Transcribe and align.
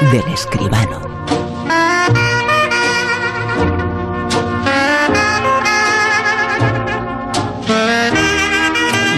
del 0.00 0.32
escribano. 0.32 1.00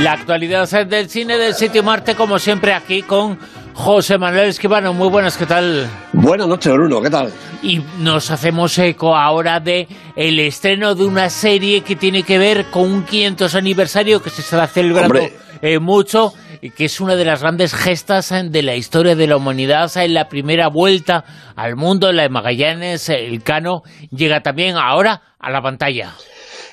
La 0.03 0.13
actualidad 0.13 0.69
del 0.87 1.09
cine 1.09 1.39
del 1.39 1.55
sitio 1.55 1.83
Marte, 1.83 2.15
como 2.15 2.39
siempre, 2.39 2.75
aquí 2.75 3.03
con 3.03 3.39
José 3.73 4.19
Manuel 4.19 4.49
Escribano. 4.49 4.93
Muy 4.93 5.09
buenas, 5.09 5.37
¿qué 5.37 5.47
tal? 5.47 5.89
Buenas 6.13 6.47
noches, 6.47 6.73
Bruno, 6.73 7.01
¿qué 7.01 7.11
tal? 7.11 7.33
Y 7.63 7.83
nos 7.99 8.31
hacemos 8.31 8.79
eco 8.79 9.17
ahora 9.17 9.61
de 9.61 9.89
el 10.15 10.39
estreno 10.39 10.95
de 10.95 11.05
una 11.05 11.31
serie 11.31 11.81
que 11.81 11.97
tiene 11.97 12.23
que 12.23 12.39
ver 12.39 12.67
con 12.67 12.91
un 12.91 13.05
500 13.05 13.55
aniversario 13.55 14.23
que 14.23 14.31
se 14.31 14.43
estará 14.43 14.67
celebrando 14.67 15.21
eh, 15.63 15.79
mucho 15.79 16.33
que 16.75 16.87
es 16.87 17.01
una 17.01 17.17
de 17.17 17.25
las 17.25 17.41
grandes 17.43 17.75
gestas 17.75 18.33
eh, 18.33 18.45
de 18.49 18.63
la 18.63 18.77
historia 18.77 19.15
de 19.15 19.27
la 19.27 19.37
humanidad 19.37 19.95
en 19.97 20.15
la 20.15 20.29
primera 20.29 20.69
vuelta 20.69 21.25
al 21.55 21.77
mundo, 21.77 22.13
la 22.13 22.23
de 22.23 22.29
Magallanes, 22.29 23.09
el 23.09 23.43
Cano, 23.43 23.83
llega 24.11 24.43
también 24.43 24.77
ahora 24.77 25.23
a 25.39 25.51
la 25.51 25.63
pantalla. 25.63 26.15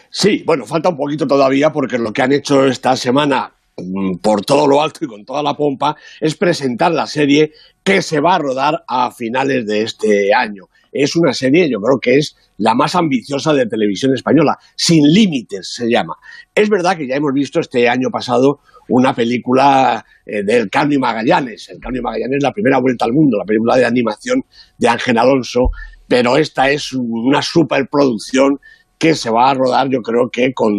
Sí, 0.09 0.43
bueno, 0.45 0.65
falta 0.65 0.89
un 0.89 0.97
poquito 0.97 1.25
todavía 1.25 1.71
porque 1.71 1.97
lo 1.97 2.13
que 2.13 2.21
han 2.21 2.31
hecho 2.31 2.65
esta 2.65 2.95
semana 2.95 3.51
mm, 3.77 4.17
por 4.21 4.45
todo 4.45 4.67
lo 4.67 4.81
alto 4.81 5.03
y 5.03 5.07
con 5.07 5.25
toda 5.25 5.41
la 5.41 5.55
pompa 5.55 5.95
es 6.19 6.35
presentar 6.35 6.91
la 6.91 7.07
serie 7.07 7.51
que 7.83 8.01
se 8.01 8.19
va 8.19 8.35
a 8.35 8.39
rodar 8.39 8.83
a 8.87 9.11
finales 9.11 9.65
de 9.65 9.81
este 9.81 10.33
año. 10.33 10.65
Es 10.91 11.15
una 11.15 11.33
serie, 11.33 11.67
yo 11.69 11.79
creo 11.79 11.99
que 11.99 12.19
es 12.19 12.35
la 12.57 12.75
más 12.75 12.93
ambiciosa 12.93 13.53
de 13.53 13.65
televisión 13.65 14.13
española, 14.13 14.59
Sin 14.75 15.03
Límites 15.11 15.73
se 15.73 15.89
llama. 15.89 16.13
Es 16.53 16.69
verdad 16.69 16.95
que 16.95 17.07
ya 17.07 17.15
hemos 17.15 17.33
visto 17.33 17.59
este 17.59 17.89
año 17.89 18.09
pasado 18.11 18.59
una 18.89 19.13
película 19.13 20.03
eh, 20.25 20.43
del 20.43 20.69
Carlos 20.69 20.97
Magallanes. 20.99 21.69
El 21.69 21.79
Carlos 21.79 22.01
Magallanes 22.03 22.37
es 22.37 22.43
la 22.43 22.51
primera 22.51 22.79
vuelta 22.79 23.05
al 23.05 23.13
mundo, 23.13 23.37
la 23.37 23.45
película 23.45 23.77
de 23.77 23.85
animación 23.85 24.41
de 24.77 24.87
Ángel 24.87 25.17
Alonso, 25.17 25.69
pero 26.07 26.37
esta 26.37 26.69
es 26.69 26.93
una 26.93 27.41
superproducción 27.41 28.59
que 29.03 29.15
se 29.15 29.29
va 29.29 29.49
a 29.49 29.53
rodar 29.53 29.89
yo 29.89 29.99
creo 30.01 30.29
que 30.31 30.53
con, 30.53 30.73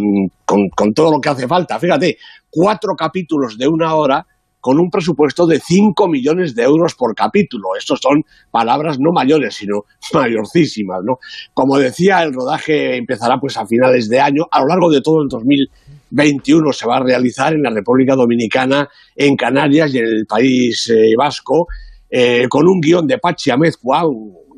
todo 0.95 1.13
lo 1.13 1.21
que 1.21 1.29
hace 1.29 1.47
falta. 1.47 1.79
Fíjate, 1.79 2.17
cuatro 2.49 2.95
capítulos 2.97 3.59
de 3.59 3.69
una 3.69 3.95
hora 3.95 4.27
con 4.61 4.81
un 4.81 4.89
presupuesto 4.89 5.47
de 5.47 5.61
5 5.61 6.09
millones 6.09 6.55
de 6.55 6.63
euros 6.63 6.95
por 6.95 7.15
capítulo. 7.15 7.77
Estos 7.77 8.01
son 8.01 8.23
palabras 8.51 8.97
no 8.99 9.13
mayores, 9.13 9.57
sino 9.57 9.83
mayorcísimas, 10.15 11.01
¿no? 11.05 11.19
Como 11.53 11.77
decía, 11.77 12.23
el 12.23 12.33
rodaje 12.33 12.97
empezará 12.97 13.37
pues 13.39 13.59
a 13.59 13.67
finales 13.67 14.09
de 14.09 14.21
año. 14.21 14.45
A 14.51 14.61
lo 14.61 14.69
largo 14.69 14.91
de 14.91 15.03
todo 15.03 15.23
el 15.23 15.29
2021 16.15 16.73
se 16.73 16.87
va 16.87 16.97
a 16.97 17.03
realizar 17.03 17.53
en 17.53 17.63
la 17.63 17.71
República 17.71 18.15
Dominicana, 18.15 18.89
en 19.17 19.37
Canarias 19.37 19.93
y 19.93 19.99
en 19.99 20.05
el 20.05 20.27
País 20.27 20.89
eh, 20.91 21.15
Vasco, 21.19 21.67
eh, 22.09 22.47
con 22.49 22.69
un 22.69 22.81
guion 22.81 23.07
de 23.07 23.19
Pachi 23.19 23.51
Amezcua, 23.51 24.05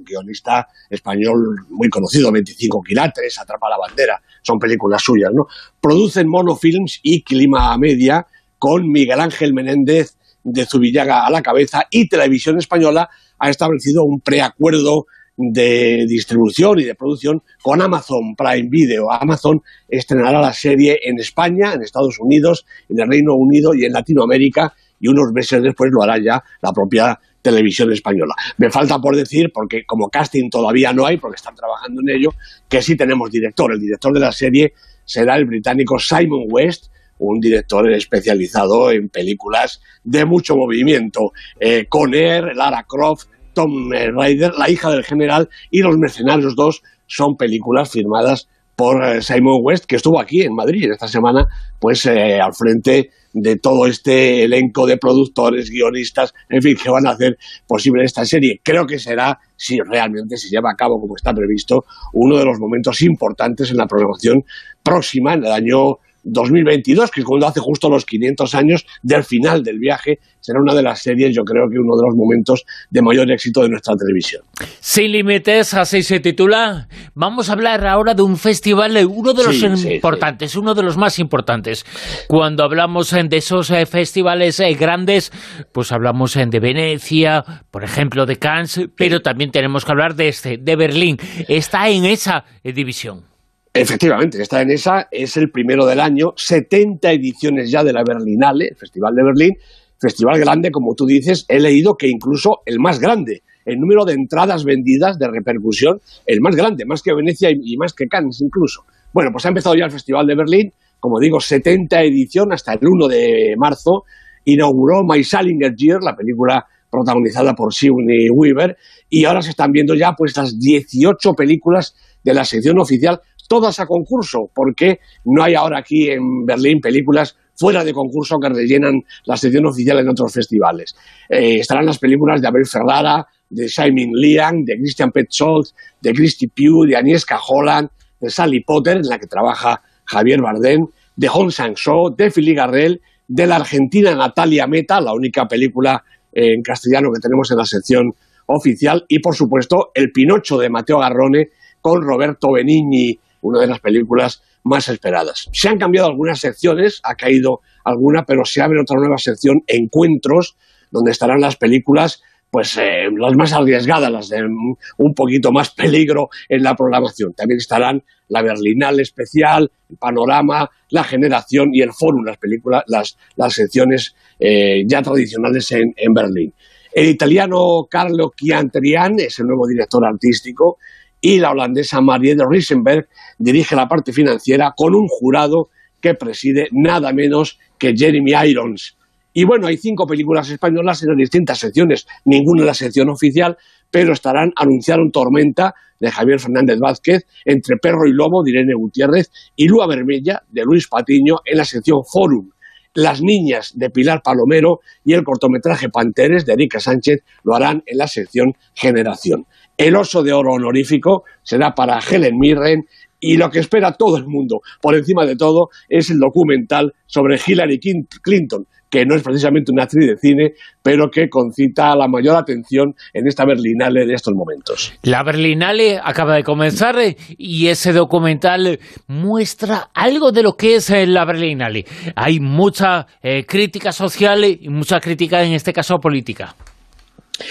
guionista 0.04 0.68
español 0.88 1.66
muy 1.70 1.88
conocido, 1.88 2.30
25 2.30 2.80
quilates, 2.82 3.38
Atrapa 3.38 3.68
la 3.68 3.78
bandera, 3.78 4.22
son 4.42 4.58
películas 4.58 5.02
suyas, 5.02 5.30
¿no? 5.34 5.46
Producen 5.80 6.28
Monofilms 6.28 7.00
y 7.02 7.22
Clima 7.22 7.76
Media 7.78 8.26
con 8.58 8.88
Miguel 8.88 9.20
Ángel 9.20 9.52
Menéndez 9.52 10.16
de 10.44 10.64
Zubillaga 10.64 11.26
a 11.26 11.30
la 11.30 11.42
cabeza 11.42 11.86
y 11.90 12.08
Televisión 12.08 12.56
Española 12.58 13.08
ha 13.38 13.50
establecido 13.50 14.04
un 14.04 14.20
preacuerdo 14.20 15.06
de 15.36 16.06
distribución 16.08 16.78
y 16.78 16.84
de 16.84 16.94
producción 16.94 17.42
con 17.62 17.82
Amazon 17.82 18.34
Prime 18.36 18.68
Video. 18.70 19.10
Amazon 19.10 19.62
estrenará 19.88 20.40
la 20.40 20.52
serie 20.52 20.98
en 21.04 21.18
España, 21.18 21.74
en 21.74 21.82
Estados 21.82 22.18
Unidos, 22.18 22.66
en 22.88 23.00
el 23.00 23.08
Reino 23.08 23.34
Unido 23.34 23.74
y 23.74 23.84
en 23.84 23.92
Latinoamérica 23.92 24.74
y 25.00 25.08
unos 25.08 25.32
meses 25.32 25.62
después 25.62 25.90
lo 25.92 26.02
hará 26.02 26.18
ya 26.18 26.42
la 26.62 26.72
propia 26.72 27.18
televisión 27.42 27.92
española. 27.92 28.34
Me 28.58 28.70
falta 28.70 28.98
por 28.98 29.14
decir, 29.14 29.52
porque 29.52 29.84
como 29.84 30.08
casting 30.08 30.50
todavía 30.50 30.92
no 30.92 31.06
hay, 31.06 31.18
porque 31.18 31.36
están 31.36 31.54
trabajando 31.54 32.00
en 32.00 32.16
ello, 32.16 32.30
que 32.68 32.82
sí 32.82 32.96
tenemos 32.96 33.30
director. 33.30 33.72
El 33.72 33.80
director 33.80 34.12
de 34.12 34.20
la 34.20 34.32
serie 34.32 34.72
será 35.04 35.36
el 35.36 35.44
británico 35.44 35.98
Simon 35.98 36.46
West, 36.48 36.86
un 37.18 37.40
director 37.40 37.90
especializado 37.92 38.90
en 38.90 39.08
películas 39.08 39.80
de 40.02 40.24
mucho 40.24 40.56
movimiento. 40.56 41.32
Eh, 41.60 41.86
Conner, 41.88 42.54
Lara 42.56 42.84
Croft, 42.86 43.28
Tom 43.56 43.90
Raider, 43.90 44.52
La 44.58 44.68
hija 44.68 44.90
del 44.90 45.02
general 45.02 45.48
y 45.70 45.80
Los 45.80 45.96
mercenarios 45.96 46.54
2 46.54 46.82
son 47.06 47.36
películas 47.36 47.90
firmadas 47.90 48.48
por 48.76 49.02
eh, 49.02 49.22
Simon 49.22 49.60
West, 49.62 49.86
que 49.86 49.96
estuvo 49.96 50.20
aquí 50.20 50.42
en 50.42 50.54
Madrid 50.54 50.90
esta 50.92 51.08
semana, 51.08 51.46
pues 51.80 52.04
eh, 52.04 52.38
al 52.38 52.52
frente 52.52 53.08
de 53.32 53.56
todo 53.56 53.86
este 53.86 54.44
elenco 54.44 54.86
de 54.86 54.98
productores, 54.98 55.70
guionistas, 55.70 56.34
en 56.50 56.60
fin, 56.60 56.76
que 56.76 56.90
van 56.90 57.06
a 57.06 57.12
hacer 57.12 57.38
posible 57.66 58.04
esta 58.04 58.26
serie. 58.26 58.60
Creo 58.62 58.86
que 58.86 58.98
será, 58.98 59.38
si 59.56 59.78
realmente 59.78 60.36
se 60.36 60.50
lleva 60.50 60.70
a 60.70 60.76
cabo 60.76 61.00
como 61.00 61.16
está 61.16 61.32
previsto, 61.32 61.84
uno 62.12 62.36
de 62.36 62.44
los 62.44 62.58
momentos 62.58 63.00
importantes 63.00 63.70
en 63.70 63.78
la 63.78 63.86
programación 63.86 64.42
próxima, 64.82 65.32
en 65.32 65.44
el 65.44 65.52
año 65.52 65.96
2022, 66.26 67.10
que 67.10 67.20
es 67.20 67.26
cuando 67.26 67.46
hace 67.46 67.60
justo 67.60 67.88
los 67.88 68.04
500 68.04 68.54
años 68.54 68.86
del 69.02 69.24
final 69.24 69.62
del 69.62 69.78
viaje, 69.78 70.18
será 70.40 70.60
una 70.60 70.74
de 70.74 70.82
las 70.82 71.00
series, 71.00 71.34
yo 71.34 71.42
creo 71.42 71.68
que 71.70 71.78
uno 71.78 71.96
de 71.96 72.06
los 72.06 72.14
momentos 72.14 72.64
de 72.90 73.02
mayor 73.02 73.30
éxito 73.30 73.62
de 73.62 73.68
nuestra 73.68 73.94
televisión. 73.96 74.42
Sin 74.80 75.12
límites, 75.12 75.74
así 75.74 76.02
se 76.02 76.20
titula. 76.20 76.88
Vamos 77.14 77.48
a 77.48 77.54
hablar 77.54 77.86
ahora 77.86 78.14
de 78.14 78.22
un 78.22 78.36
festival, 78.36 78.96
eh, 78.96 79.04
uno 79.04 79.32
de 79.32 79.44
los 79.44 79.62
importantes, 79.62 80.56
uno 80.56 80.74
de 80.74 80.82
los 80.82 80.96
más 80.96 81.18
importantes. 81.18 81.84
Cuando 82.28 82.64
hablamos 82.64 83.12
eh, 83.12 83.24
de 83.28 83.36
esos 83.38 83.70
eh, 83.70 83.86
festivales 83.86 84.60
grandes, 84.78 85.32
pues 85.72 85.92
hablamos 85.92 86.34
de 86.34 86.60
Venecia, 86.60 87.44
por 87.70 87.84
ejemplo, 87.84 88.26
de 88.26 88.36
Cannes, 88.36 88.80
pero 88.96 89.20
también 89.20 89.50
tenemos 89.50 89.84
que 89.84 89.92
hablar 89.92 90.14
de 90.14 90.28
este, 90.28 90.58
de 90.58 90.76
Berlín. 90.76 91.16
Está 91.48 91.88
en 91.88 92.04
esa 92.04 92.44
división. 92.62 93.35
Efectivamente, 93.80 94.40
está 94.40 94.62
en 94.62 94.70
esa, 94.70 95.08
es 95.10 95.36
el 95.36 95.50
primero 95.50 95.86
del 95.86 96.00
año, 96.00 96.32
70 96.36 97.12
ediciones 97.12 97.70
ya 97.70 97.84
de 97.84 97.92
la 97.92 98.02
Berlinale, 98.02 98.68
el 98.68 98.76
Festival 98.76 99.14
de 99.14 99.22
Berlín, 99.22 99.54
festival 99.98 100.38
grande, 100.38 100.70
como 100.70 100.94
tú 100.94 101.06
dices, 101.06 101.44
he 101.48 101.60
leído 101.60 101.96
que 101.96 102.08
incluso 102.08 102.60
el 102.66 102.78
más 102.78 103.00
grande, 103.00 103.42
el 103.64 103.78
número 103.78 104.04
de 104.04 104.14
entradas 104.14 104.64
vendidas 104.64 105.18
de 105.18 105.28
repercusión, 105.28 106.00
el 106.26 106.40
más 106.40 106.54
grande, 106.54 106.84
más 106.84 107.02
que 107.02 107.14
Venecia 107.14 107.50
y, 107.50 107.76
más 107.76 107.92
que 107.92 108.06
Cannes 108.06 108.40
incluso. 108.40 108.84
Bueno, 109.12 109.30
pues 109.32 109.44
ha 109.46 109.48
empezado 109.48 109.74
ya 109.74 109.86
el 109.86 109.90
Festival 109.90 110.26
de 110.26 110.36
Berlín, 110.36 110.72
como 111.00 111.18
digo, 111.18 111.40
70 111.40 112.02
edición 112.02 112.52
hasta 112.52 112.74
el 112.74 112.80
1 112.82 113.08
de 113.08 113.54
marzo, 113.56 114.04
inauguró 114.44 115.02
My 115.04 115.22
Salinger 115.22 115.74
Year, 115.74 116.02
la 116.02 116.14
película 116.14 116.64
protagonizada 116.90 117.54
por 117.54 117.74
Sigourney 117.74 118.28
Weaver, 118.30 118.76
y 119.10 119.24
ahora 119.24 119.42
se 119.42 119.50
están 119.50 119.72
viendo 119.72 119.94
ya 119.94 120.12
pues 120.12 120.36
las 120.36 120.58
18 120.58 121.32
películas 121.34 121.94
de 122.22 122.34
la 122.34 122.44
sección 122.44 122.78
oficial 122.78 123.20
todas 123.48 123.80
a 123.80 123.86
concurso, 123.86 124.50
porque 124.54 125.00
no 125.24 125.42
hay 125.42 125.54
ahora 125.54 125.78
aquí 125.78 126.10
en 126.10 126.44
Berlín 126.44 126.80
películas 126.80 127.36
fuera 127.54 127.84
de 127.84 127.92
concurso 127.92 128.36
que 128.38 128.48
rellenan 128.48 129.00
la 129.24 129.36
sección 129.36 129.66
oficial 129.66 129.98
en 129.98 130.08
otros 130.08 130.32
festivales. 130.32 130.94
Eh, 131.28 131.56
estarán 131.60 131.86
las 131.86 131.98
películas 131.98 132.40
de 132.40 132.48
Abel 132.48 132.66
Ferrara, 132.66 133.26
de 133.48 133.68
Simon 133.68 134.12
Liang, 134.14 134.64
de 134.64 134.76
Christian 134.76 135.10
Petzold, 135.10 135.66
de 136.00 136.12
Christy 136.12 136.48
Pugh, 136.48 136.86
de 136.86 136.96
Agnieszka 136.96 137.38
Holland, 137.46 137.88
de 138.20 138.30
Sally 138.30 138.62
Potter, 138.62 138.98
en 138.98 139.08
la 139.08 139.18
que 139.18 139.26
trabaja 139.26 139.82
Javier 140.04 140.40
Bardem, 140.40 140.86
de 141.16 141.28
Hong 141.28 141.50
Sang-soo, 141.50 142.14
de 142.16 142.30
Philly 142.30 142.54
Garrel, 142.54 143.00
de 143.28 143.46
la 143.46 143.56
argentina 143.56 144.14
Natalia 144.14 144.66
Meta, 144.66 145.00
la 145.00 145.14
única 145.14 145.46
película 145.46 146.04
en 146.32 146.62
castellano 146.62 147.08
que 147.12 147.20
tenemos 147.20 147.50
en 147.50 147.56
la 147.56 147.64
sección 147.64 148.12
oficial, 148.46 149.04
y 149.08 149.18
por 149.20 149.34
supuesto 149.34 149.90
El 149.94 150.12
Pinocho 150.12 150.58
de 150.58 150.70
Mateo 150.70 150.98
Garrone 150.98 151.48
con 151.80 152.02
Roberto 152.02 152.52
Benigni 152.52 153.18
una 153.40 153.60
de 153.60 153.66
las 153.66 153.80
películas 153.80 154.42
más 154.64 154.88
esperadas. 154.88 155.48
Se 155.52 155.68
han 155.68 155.78
cambiado 155.78 156.08
algunas 156.08 156.40
secciones, 156.40 157.00
ha 157.04 157.14
caído 157.14 157.60
alguna, 157.84 158.24
pero 158.26 158.44
se 158.44 158.62
abre 158.62 158.80
otra 158.80 158.96
nueva 158.98 159.18
sección, 159.18 159.62
Encuentros, 159.66 160.56
donde 160.90 161.12
estarán 161.12 161.40
las 161.40 161.56
películas 161.56 162.22
pues 162.50 162.76
eh, 162.78 163.08
las 163.18 163.36
más 163.36 163.52
arriesgadas, 163.52 164.10
las 164.10 164.28
de 164.28 164.42
un 164.42 165.14
poquito 165.14 165.52
más 165.52 165.74
peligro 165.74 166.28
en 166.48 166.62
la 166.62 166.74
programación. 166.74 167.34
También 167.34 167.58
estarán 167.58 168.02
la 168.28 168.42
Berlinal 168.42 168.98
especial, 169.00 169.70
Panorama, 169.98 170.70
la 170.90 171.04
Generación 171.04 171.68
y 171.72 171.82
el 171.82 171.92
Fórum, 171.92 172.24
las 172.24 172.38
películas, 172.38 172.84
las, 172.86 173.18
las 173.36 173.52
secciones 173.52 174.14
eh, 174.38 174.84
ya 174.86 175.02
tradicionales 175.02 175.70
en, 175.72 175.92
en 175.96 176.14
Berlín. 176.14 176.54
El 176.92 177.08
italiano 177.08 177.86
Carlo 177.90 178.32
Chiantrian 178.34 179.16
es 179.18 179.38
el 179.38 179.46
nuevo 179.46 179.66
director 179.66 180.02
artístico 180.06 180.78
y 181.26 181.40
la 181.40 181.50
holandesa 181.50 182.00
Mariette 182.00 182.44
Risenberg 182.48 183.08
dirige 183.36 183.74
la 183.74 183.88
parte 183.88 184.12
financiera 184.12 184.72
con 184.76 184.94
un 184.94 185.08
jurado 185.08 185.70
que 186.00 186.14
preside 186.14 186.68
nada 186.70 187.12
menos 187.12 187.58
que 187.78 187.96
Jeremy 187.96 188.30
Irons. 188.46 188.96
Y 189.32 189.42
bueno, 189.42 189.66
hay 189.66 189.76
cinco 189.76 190.06
películas 190.06 190.48
españolas 190.48 191.02
en 191.02 191.08
las 191.08 191.18
distintas 191.18 191.58
secciones, 191.58 192.06
ninguna 192.26 192.60
en 192.60 192.66
la 192.68 192.74
sección 192.74 193.10
oficial, 193.10 193.56
pero 193.90 194.12
estarán 194.12 194.52
anunciaron 194.54 195.10
Tormenta 195.10 195.74
de 195.98 196.12
Javier 196.12 196.38
Fernández 196.38 196.78
Vázquez, 196.78 197.26
Entre 197.44 197.76
Perro 197.76 198.06
y 198.06 198.12
Lobo 198.12 198.44
de 198.44 198.52
Irene 198.52 198.74
Gutiérrez 198.74 199.28
y 199.56 199.66
Lua 199.66 199.88
Vermella 199.88 200.44
de 200.48 200.62
Luis 200.62 200.86
Patiño 200.86 201.38
en 201.44 201.58
la 201.58 201.64
sección 201.64 202.04
Forum. 202.04 202.50
Las 202.96 203.20
niñas 203.20 203.72
de 203.74 203.90
Pilar 203.90 204.22
Palomero 204.22 204.80
y 205.04 205.12
el 205.12 205.22
cortometraje 205.22 205.90
Panteres 205.90 206.46
de 206.46 206.54
Erika 206.54 206.80
Sánchez 206.80 207.20
lo 207.44 207.54
harán 207.54 207.82
en 207.84 207.98
la 207.98 208.06
sección 208.06 208.54
Generación. 208.72 209.44
El 209.76 209.96
oso 209.96 210.22
de 210.22 210.32
oro 210.32 210.54
honorífico 210.54 211.24
será 211.42 211.74
para 211.74 212.00
Helen 212.00 212.38
Mirren 212.38 212.86
y 213.20 213.36
lo 213.36 213.50
que 213.50 213.58
espera 213.58 213.92
todo 213.92 214.16
el 214.16 214.26
mundo, 214.26 214.62
por 214.80 214.94
encima 214.94 215.26
de 215.26 215.36
todo, 215.36 215.68
es 215.90 216.08
el 216.08 216.18
documental 216.18 216.94
sobre 217.04 217.38
Hillary 217.44 217.78
Clinton, 218.22 218.66
que 218.96 219.04
no 219.04 219.14
es 219.14 219.22
precisamente 219.22 219.70
una 219.72 219.82
actriz 219.82 220.06
de 220.06 220.16
cine, 220.16 220.52
pero 220.82 221.10
que 221.10 221.28
concita 221.28 221.94
la 221.94 222.08
mayor 222.08 222.36
atención 222.36 222.94
en 223.12 223.26
esta 223.26 223.44
Berlinale 223.44 224.06
de 224.06 224.14
estos 224.14 224.32
momentos. 224.34 224.94
La 225.02 225.22
Berlinale 225.22 226.00
acaba 226.02 226.34
de 226.34 226.42
comenzar 226.42 226.98
eh, 226.98 227.14
y 227.36 227.66
ese 227.66 227.92
documental 227.92 228.78
muestra 229.06 229.90
algo 229.92 230.32
de 230.32 230.42
lo 230.42 230.54
que 230.54 230.76
es 230.76 230.88
eh, 230.88 231.06
la 231.06 231.26
Berlinale. 231.26 231.84
Hay 232.14 232.40
mucha 232.40 233.06
eh, 233.22 233.44
crítica 233.44 233.92
social 233.92 234.44
y 234.44 234.70
mucha 234.70 234.98
crítica, 234.98 235.42
en 235.42 235.52
este 235.52 235.74
caso, 235.74 235.98
política. 235.98 236.54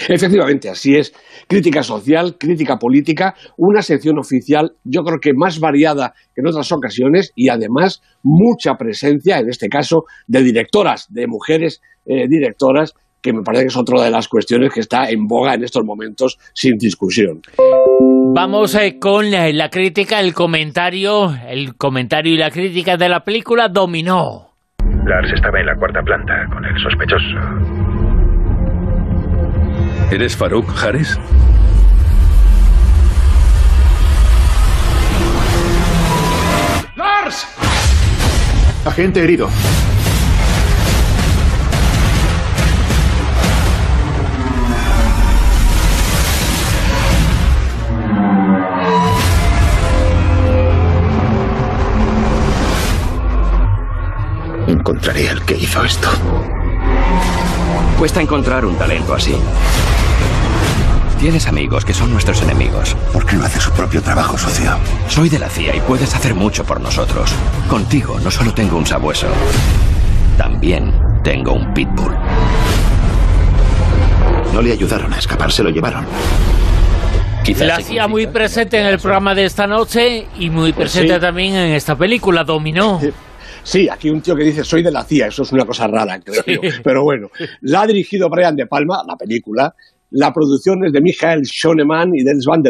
Efectivamente, 0.08 0.68
así 0.68 0.96
es. 0.96 1.12
Crítica 1.48 1.82
social, 1.82 2.36
crítica 2.38 2.76
política, 2.76 3.34
una 3.56 3.82
sección 3.82 4.18
oficial, 4.18 4.72
yo 4.84 5.02
creo 5.02 5.18
que 5.20 5.32
más 5.34 5.60
variada 5.60 6.14
que 6.34 6.40
en 6.40 6.48
otras 6.48 6.70
ocasiones 6.72 7.32
y 7.36 7.48
además 7.48 8.02
mucha 8.22 8.74
presencia, 8.74 9.38
en 9.38 9.48
este 9.48 9.68
caso, 9.68 10.04
de 10.26 10.42
directoras, 10.42 11.06
de 11.10 11.26
mujeres 11.26 11.80
eh, 12.04 12.26
directoras, 12.28 12.94
que 13.22 13.32
me 13.32 13.42
parece 13.42 13.64
que 13.64 13.68
es 13.68 13.76
otra 13.76 14.02
de 14.02 14.10
las 14.10 14.28
cuestiones 14.28 14.72
que 14.72 14.80
está 14.80 15.10
en 15.10 15.26
boga 15.26 15.54
en 15.54 15.64
estos 15.64 15.84
momentos 15.84 16.38
sin 16.52 16.76
discusión. 16.76 17.40
Vamos 18.34 18.74
eh, 18.74 18.98
con 19.00 19.30
la 19.30 19.70
crítica, 19.70 20.20
el 20.20 20.34
comentario, 20.34 21.34
el 21.48 21.74
comentario 21.76 22.34
y 22.34 22.36
la 22.36 22.50
crítica 22.50 22.96
de 22.96 23.08
la 23.08 23.20
película 23.20 23.68
Dominó. 23.68 24.52
Lars 25.06 25.32
estaba 25.32 25.60
en 25.60 25.66
la 25.66 25.76
cuarta 25.76 26.02
planta 26.02 26.34
con 26.52 26.64
el 26.64 26.78
sospechoso. 26.82 27.95
¿Eres 30.08 30.36
Farouk 30.36 30.70
Hares? 30.82 31.18
¡Lars! 36.94 37.46
Agente 38.84 39.24
herido. 39.24 39.48
Encontraré 54.68 55.28
al 55.28 55.44
que 55.44 55.56
hizo 55.56 55.84
esto. 55.84 56.08
Cuesta 57.98 58.20
encontrar 58.20 58.64
un 58.64 58.76
talento 58.76 59.14
así. 59.14 59.34
Tienes 61.26 61.48
amigos 61.48 61.84
que 61.84 61.92
son 61.92 62.12
nuestros 62.12 62.40
enemigos. 62.42 62.94
¿Por 63.12 63.26
qué 63.26 63.34
no 63.34 63.44
hace 63.44 63.58
su 63.58 63.72
propio 63.72 64.00
trabajo, 64.00 64.38
socio? 64.38 64.70
Soy 65.08 65.28
de 65.28 65.40
la 65.40 65.48
CIA 65.48 65.74
y 65.74 65.80
puedes 65.80 66.14
hacer 66.14 66.36
mucho 66.36 66.62
por 66.62 66.80
nosotros. 66.80 67.32
Contigo 67.68 68.20
no 68.20 68.30
solo 68.30 68.54
tengo 68.54 68.78
un 68.78 68.86
sabueso, 68.86 69.26
también 70.38 70.94
tengo 71.24 71.54
un 71.54 71.74
pitbull. 71.74 72.14
No 74.54 74.62
le 74.62 74.70
ayudaron 74.70 75.12
a 75.12 75.18
escapar, 75.18 75.50
se 75.50 75.64
lo 75.64 75.70
llevaron. 75.70 76.06
la 77.58 77.80
CIA 77.80 78.06
muy 78.06 78.28
presente 78.28 78.78
en 78.78 78.86
el 78.86 79.00
programa 79.00 79.34
de 79.34 79.46
esta 79.46 79.66
noche 79.66 80.28
y 80.38 80.48
muy 80.48 80.72
pues 80.72 80.92
presente 80.92 81.18
también 81.18 81.56
en 81.56 81.72
esta 81.72 81.96
película, 81.98 82.44
Dominó. 82.44 83.00
Sí, 83.64 83.88
aquí 83.88 84.10
un 84.10 84.20
tío 84.20 84.36
que 84.36 84.44
dice 84.44 84.62
soy 84.62 84.84
de 84.84 84.92
la 84.92 85.02
CIA, 85.02 85.26
eso 85.26 85.42
es 85.42 85.50
una 85.50 85.64
cosa 85.64 85.88
rara, 85.88 86.20
creo 86.20 86.44
yo. 86.46 86.60
Pero 86.84 87.02
bueno, 87.02 87.32
la 87.62 87.80
ha 87.80 87.86
dirigido 87.88 88.30
Brian 88.30 88.54
De 88.54 88.68
Palma, 88.68 89.02
la 89.04 89.16
película. 89.16 89.74
La 90.18 90.32
producción 90.32 90.82
es 90.86 90.92
de 90.92 91.02
Michael 91.02 91.44
Schoneman 91.44 92.12
y 92.14 92.24
Dennis 92.24 92.46
Van 92.46 92.62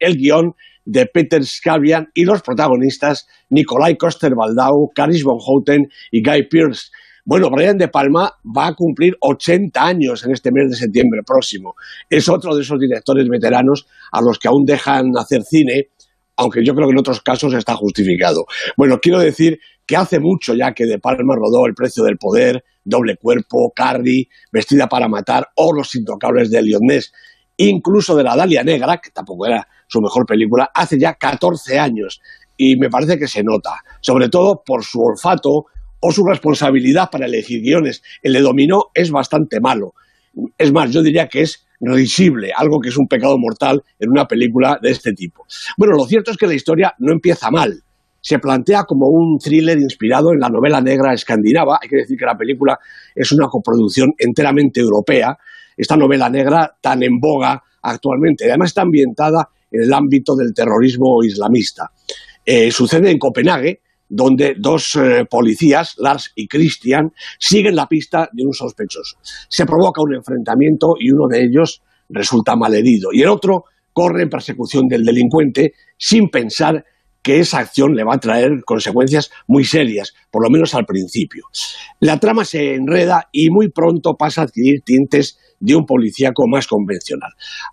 el 0.00 0.16
guion 0.16 0.54
de 0.84 1.06
Peter 1.06 1.44
Skavian 1.44 2.08
y 2.12 2.24
los 2.24 2.42
protagonistas 2.42 3.28
Nikolai 3.50 3.96
Coster-Waldau, 3.96 4.90
Caris 4.92 5.22
von 5.22 5.38
Houten 5.38 5.86
y 6.10 6.24
Guy 6.24 6.48
Pearce. 6.48 6.88
Bueno, 7.24 7.50
Brian 7.50 7.78
De 7.78 7.86
Palma 7.86 8.32
va 8.44 8.66
a 8.66 8.74
cumplir 8.74 9.14
80 9.20 9.80
años 9.80 10.24
en 10.24 10.32
este 10.32 10.50
mes 10.50 10.70
de 10.70 10.76
septiembre 10.76 11.20
próximo. 11.24 11.74
Es 12.10 12.28
otro 12.28 12.56
de 12.56 12.62
esos 12.62 12.80
directores 12.80 13.28
veteranos 13.28 13.86
a 14.10 14.20
los 14.20 14.36
que 14.40 14.48
aún 14.48 14.64
dejan 14.64 15.12
hacer 15.16 15.42
cine, 15.44 15.90
aunque 16.36 16.64
yo 16.64 16.74
creo 16.74 16.88
que 16.88 16.94
en 16.94 16.98
otros 16.98 17.20
casos 17.20 17.54
está 17.54 17.76
justificado. 17.76 18.44
Bueno, 18.76 18.98
quiero 19.00 19.20
decir 19.20 19.60
que 19.86 19.94
hace 19.94 20.18
mucho 20.18 20.52
ya 20.52 20.72
que 20.72 20.84
De 20.84 20.98
Palma 20.98 21.36
rodó 21.36 21.64
El 21.64 21.74
precio 21.74 22.02
del 22.02 22.18
poder, 22.18 22.64
Doble 22.88 23.16
cuerpo, 23.16 23.72
Carrie, 23.74 24.28
Vestida 24.50 24.88
para 24.88 25.08
matar 25.08 25.48
o 25.56 25.72
Los 25.72 25.94
intocables 25.94 26.50
de 26.50 26.62
Ness, 26.80 27.12
incluso 27.56 28.16
de 28.16 28.24
La 28.24 28.36
Dalia 28.36 28.64
Negra, 28.64 28.98
que 28.98 29.10
tampoco 29.10 29.46
era 29.46 29.66
su 29.86 30.00
mejor 30.00 30.26
película, 30.26 30.70
hace 30.74 30.98
ya 30.98 31.14
14 31.14 31.78
años 31.78 32.20
y 32.56 32.76
me 32.76 32.90
parece 32.90 33.18
que 33.18 33.28
se 33.28 33.42
nota, 33.42 33.82
sobre 34.00 34.28
todo 34.28 34.62
por 34.64 34.84
su 34.84 35.00
olfato 35.00 35.66
o 36.00 36.12
su 36.12 36.24
responsabilidad 36.24 37.08
para 37.10 37.26
elegir 37.26 37.62
guiones. 37.62 38.02
El 38.22 38.34
de 38.34 38.40
Dominó 38.40 38.86
es 38.94 39.10
bastante 39.10 39.60
malo. 39.60 39.94
Es 40.56 40.72
más, 40.72 40.90
yo 40.92 41.02
diría 41.02 41.28
que 41.28 41.42
es 41.42 41.66
risible, 41.80 42.52
algo 42.54 42.80
que 42.80 42.88
es 42.88 42.96
un 42.96 43.06
pecado 43.06 43.38
mortal 43.38 43.82
en 43.98 44.10
una 44.10 44.26
película 44.26 44.78
de 44.82 44.90
este 44.90 45.12
tipo. 45.12 45.46
Bueno, 45.76 45.96
lo 45.96 46.04
cierto 46.04 46.30
es 46.30 46.36
que 46.36 46.46
la 46.46 46.54
historia 46.54 46.94
no 46.98 47.12
empieza 47.12 47.50
mal 47.50 47.82
se 48.28 48.38
plantea 48.38 48.84
como 48.84 49.06
un 49.08 49.38
thriller 49.38 49.78
inspirado 49.78 50.34
en 50.34 50.38
la 50.38 50.50
novela 50.50 50.82
negra 50.82 51.14
escandinava. 51.14 51.78
Hay 51.80 51.88
que 51.88 51.96
decir 51.96 52.18
que 52.18 52.26
la 52.26 52.36
película 52.36 52.78
es 53.14 53.32
una 53.32 53.46
coproducción 53.46 54.12
enteramente 54.18 54.80
europea. 54.80 55.34
Esta 55.74 55.96
novela 55.96 56.28
negra 56.28 56.76
tan 56.78 57.02
en 57.02 57.18
boga 57.18 57.62
actualmente. 57.80 58.44
Además 58.44 58.68
está 58.68 58.82
ambientada 58.82 59.48
en 59.72 59.84
el 59.84 59.94
ámbito 59.94 60.36
del 60.36 60.52
terrorismo 60.52 61.24
islamista. 61.24 61.90
Eh, 62.44 62.70
sucede 62.70 63.10
en 63.10 63.18
Copenhague, 63.18 63.80
donde 64.10 64.56
dos 64.58 64.94
eh, 64.96 65.24
policías, 65.24 65.94
Lars 65.96 66.30
y 66.34 66.46
Christian, 66.48 67.10
siguen 67.38 67.76
la 67.76 67.86
pista 67.86 68.28
de 68.30 68.44
un 68.44 68.52
sospechoso. 68.52 69.16
Se 69.48 69.64
provoca 69.64 70.02
un 70.02 70.16
enfrentamiento 70.16 70.96
y 71.00 71.10
uno 71.12 71.28
de 71.28 71.44
ellos 71.44 71.80
resulta 72.10 72.56
malherido 72.56 73.08
y 73.10 73.22
el 73.22 73.28
otro 73.28 73.64
corre 73.94 74.24
en 74.24 74.28
persecución 74.28 74.86
del 74.86 75.02
delincuente 75.02 75.72
sin 75.96 76.28
pensar 76.28 76.84
que 77.22 77.40
esa 77.40 77.58
acción 77.58 77.94
le 77.94 78.04
va 78.04 78.14
a 78.14 78.20
traer 78.20 78.62
consecuencias 78.64 79.30
muy 79.46 79.64
serias, 79.64 80.14
por 80.30 80.42
lo 80.42 80.50
menos 80.50 80.74
al 80.74 80.86
principio. 80.86 81.44
La 82.00 82.18
trama 82.18 82.44
se 82.44 82.74
enreda 82.74 83.28
y 83.32 83.50
muy 83.50 83.70
pronto 83.70 84.16
pasa 84.16 84.42
a 84.42 84.44
adquirir 84.44 84.82
tintes 84.82 85.38
de 85.60 85.74
un 85.74 85.86
policíaco 85.86 86.46
más 86.46 86.66
convencional. 86.66 87.32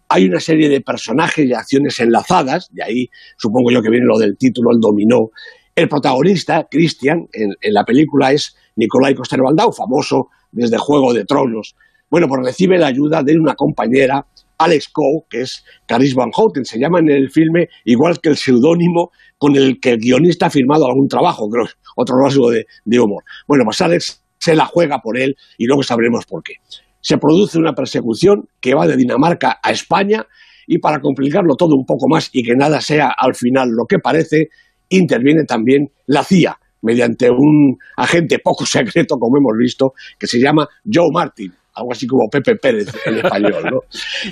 Hay 0.10 0.26
una 0.26 0.40
serie 0.40 0.70
de 0.70 0.82
personajes 0.82 1.46
y 1.46 1.54
acciones 1.54 2.00
enlazadas, 2.00 2.70
de 2.74 2.84
ahí 2.84 3.10
supongo 3.38 3.72
yo 3.72 3.82
que 3.82 3.90
viene 3.90 4.06
lo 4.06 4.18
del 4.18 4.38
título, 4.38 4.72
el 4.72 4.80
dominó. 4.80 5.30
El 5.76 5.90
protagonista, 5.90 6.68
Christian, 6.70 7.28
en, 7.34 7.54
la 7.74 7.84
película 7.84 8.32
es 8.32 8.56
Nicolai 8.76 9.14
coster 9.14 9.40
famoso 9.76 10.30
desde 10.52 10.78
Juego 10.78 11.14
de 11.14 11.26
Tronos. 11.26 11.76
Bueno, 12.10 12.28
pues 12.28 12.42
recibe 12.46 12.78
la 12.78 12.88
ayuda 12.88 13.24
de 13.24 13.38
una 13.38 13.56
compañera 13.56 14.26
Alex 14.58 14.90
Coe, 14.90 15.24
que 15.30 15.42
es 15.42 15.64
Caris 15.88 16.16
Van 16.16 16.32
Houten, 16.32 16.66
se 16.66 16.80
llama 16.80 17.00
en 17.00 17.10
el 17.10 17.30
filme 17.30 17.70
igual 17.84 18.20
que 18.22 18.30
el 18.30 18.38
seudónimo 18.38 19.12
con 19.38 19.56
el 19.56 19.80
que 19.80 19.92
el 19.92 19.98
guionista 19.98 20.48
ha 20.48 20.50
firmado 20.50 20.86
algún 20.86 21.08
trabajo, 21.08 21.50
creo, 21.50 21.66
otro 21.96 22.18
rasgo 22.18 22.50
de, 22.52 23.00
humor. 23.00 23.24
Bueno, 23.48 23.64
pues 23.66 23.82
Alex 23.82 24.24
se 24.38 24.56
la 24.56 24.66
juega 24.66 25.00
por 25.00 25.18
él 25.18 25.36
y 25.58 25.66
luego 25.66 25.84
sabremos 25.84 26.26
por 26.26 26.44
qué. 26.44 26.54
Se 27.02 27.18
produce 27.18 27.58
una 27.58 27.74
persecución 27.74 28.48
que 28.60 28.74
va 28.74 28.88
de 28.88 28.98
Dinamarca 28.98 29.60
a 29.62 29.72
España 29.72 30.26
y 30.68 30.80
para 30.80 31.00
complicarlo 31.00 31.56
todo 31.56 31.76
un 31.76 31.86
poco 31.86 32.08
más 32.10 32.30
y 32.32 32.44
que 32.44 32.56
nada 32.56 32.82
sea 32.82 33.14
al 33.16 33.36
final 33.36 33.70
lo 33.70 33.86
que 33.86 34.00
parece, 34.00 34.50
interviene 34.90 35.44
también 35.44 35.92
la 36.08 36.24
CIA 36.24 36.58
mediante 36.82 37.30
un 37.30 37.78
agente 37.98 38.40
poco 38.40 38.66
secreto, 38.66 39.18
como 39.18 39.38
hemos 39.38 39.58
visto, 39.58 39.94
que 40.18 40.28
se 40.28 40.40
llama 40.40 40.68
Joe 40.92 41.10
Martin 41.12 41.54
algo 41.76 41.92
así 41.92 42.08
como 42.08 42.30
Pepe 42.30 42.56
Pérez 42.56 42.88
en 43.06 43.18
español, 43.18 43.64
¿no? 43.72 43.80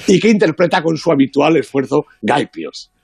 y 0.08 0.20
que 0.20 0.30
interpreta 0.30 0.82
con 0.82 0.98
su 0.98 1.12
habitual 1.12 1.58
esfuerzo 1.58 2.06
Guy. 2.22 2.50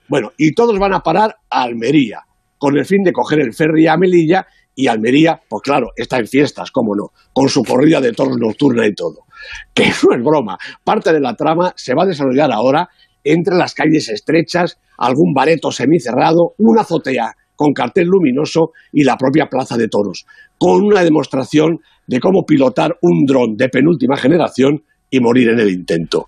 Bueno, 0.08 0.32
y 0.38 0.54
todos 0.54 0.80
van 0.80 0.94
a 0.94 1.02
parar 1.02 1.36
a 1.50 1.64
Almería, 1.64 2.22
con 2.58 2.78
el 2.78 2.86
fin 2.86 3.04
de 3.04 3.12
coger 3.12 3.40
el 3.42 3.54
ferry 3.54 3.88
a 3.88 3.98
Melilla, 3.98 4.48
y 4.76 4.88
Almería, 4.88 5.40
pues 5.50 5.62
claro, 5.62 5.88
está 5.96 6.20
en 6.20 6.28
fiestas, 6.28 6.72
cómo 6.72 6.96
no, 6.96 7.10
con 7.34 7.50
su 7.50 7.64
corrida 7.64 8.00
de 8.00 8.14
toros 8.14 8.38
nocturna 8.40 8.88
y 8.88 8.94
todo. 8.94 9.26
Que 9.74 9.84
no 10.04 10.16
es 10.16 10.24
broma, 10.24 10.58
parte 10.84 11.12
de 11.12 11.20
la 11.20 11.36
trama 11.36 11.74
se 11.76 11.94
va 11.94 12.04
a 12.04 12.08
desarrollar 12.08 12.52
ahora 12.52 12.88
entre 13.24 13.56
las 13.56 13.74
calles 13.74 14.08
estrechas, 14.08 14.80
algún 14.98 15.34
bareto 15.34 15.72
semicerrado, 15.72 16.54
una 16.58 16.82
azotea 16.82 17.34
con 17.60 17.74
cartel 17.74 18.08
luminoso 18.08 18.72
y 18.94 19.04
la 19.04 19.18
propia 19.18 19.48
plaza 19.48 19.76
de 19.76 19.90
toros, 19.90 20.26
con 20.58 20.82
una 20.82 21.04
demostración 21.04 21.80
de 22.08 22.22
cómo 22.22 22.46
pilotar 22.48 22.96
un 23.02 23.26
dron 23.26 23.58
de 23.58 23.68
penúltima 23.68 24.16
generación 24.16 24.82
y 25.10 25.20
morir 25.20 25.50
en 25.50 25.60
el 25.60 25.70
intento. 25.70 26.28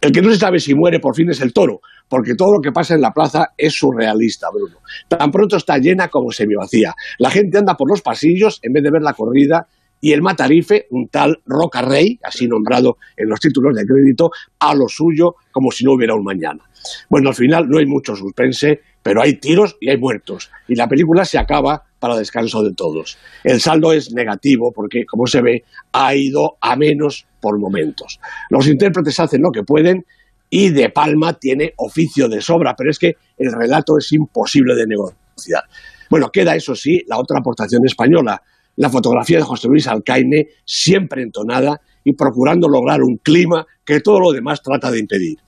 El 0.00 0.10
que 0.10 0.22
no 0.22 0.30
se 0.30 0.38
sabe 0.38 0.58
si 0.58 0.74
muere 0.74 0.98
por 0.98 1.14
fin 1.14 1.28
es 1.28 1.42
el 1.42 1.52
toro, 1.52 1.80
porque 2.08 2.34
todo 2.34 2.54
lo 2.54 2.60
que 2.62 2.72
pasa 2.72 2.94
en 2.94 3.02
la 3.02 3.10
plaza 3.10 3.48
es 3.58 3.74
surrealista, 3.74 4.46
Bruno. 4.50 4.78
Tan 5.06 5.30
pronto 5.30 5.58
está 5.58 5.76
llena 5.76 6.08
como 6.08 6.30
semivacía. 6.30 6.94
La 7.18 7.28
gente 7.28 7.58
anda 7.58 7.74
por 7.74 7.90
los 7.90 8.00
pasillos 8.00 8.58
en 8.62 8.72
vez 8.72 8.82
de 8.82 8.90
ver 8.90 9.02
la 9.02 9.12
corrida 9.12 9.66
y 10.00 10.12
el 10.12 10.22
matarife, 10.22 10.86
un 10.90 11.08
tal 11.08 11.40
Roca 11.44 11.82
Rey, 11.82 12.18
así 12.22 12.46
nombrado 12.46 12.96
en 13.16 13.28
los 13.28 13.38
títulos 13.40 13.74
de 13.74 13.84
crédito, 13.84 14.30
a 14.58 14.74
lo 14.74 14.88
suyo 14.88 15.34
como 15.52 15.70
si 15.70 15.84
no 15.84 15.92
hubiera 15.92 16.14
un 16.14 16.24
mañana. 16.24 16.64
Bueno, 17.08 17.28
al 17.28 17.34
final 17.34 17.68
no 17.68 17.78
hay 17.78 17.86
mucho 17.86 18.16
suspense, 18.16 18.80
pero 19.02 19.22
hay 19.22 19.34
tiros 19.38 19.76
y 19.80 19.90
hay 19.90 19.98
muertos. 19.98 20.50
Y 20.68 20.74
la 20.74 20.88
película 20.88 21.24
se 21.24 21.38
acaba 21.38 21.82
para 21.98 22.16
descanso 22.16 22.62
de 22.62 22.72
todos. 22.74 23.18
El 23.44 23.60
saldo 23.60 23.92
es 23.92 24.12
negativo 24.12 24.72
porque, 24.74 25.04
como 25.04 25.26
se 25.26 25.42
ve, 25.42 25.64
ha 25.92 26.14
ido 26.14 26.56
a 26.60 26.76
menos 26.76 27.26
por 27.40 27.58
momentos. 27.58 28.18
Los 28.48 28.66
intérpretes 28.66 29.20
hacen 29.20 29.42
lo 29.42 29.50
que 29.50 29.62
pueden 29.62 30.04
y 30.48 30.70
De 30.70 30.90
Palma 30.90 31.34
tiene 31.34 31.74
oficio 31.76 32.28
de 32.28 32.40
sobra, 32.40 32.74
pero 32.76 32.90
es 32.90 32.98
que 32.98 33.12
el 33.38 33.52
relato 33.52 33.96
es 33.98 34.10
imposible 34.12 34.74
de 34.74 34.86
negociar. 34.86 35.62
Bueno, 36.10 36.30
queda 36.32 36.56
eso 36.56 36.74
sí 36.74 37.04
la 37.06 37.18
otra 37.18 37.38
aportación 37.38 37.86
española, 37.86 38.42
la 38.80 38.88
fotografía 38.88 39.36
de 39.36 39.42
José 39.42 39.68
Luis 39.68 39.86
Alcaine, 39.86 40.48
siempre 40.64 41.20
entonada 41.20 41.82
y 42.02 42.14
procurando 42.14 42.66
lograr 42.66 43.02
un 43.02 43.18
clima 43.18 43.66
que 43.84 44.00
todo 44.00 44.18
lo 44.20 44.32
demás 44.32 44.62
trata 44.62 44.90
de 44.90 45.00
impedir. 45.00 45.38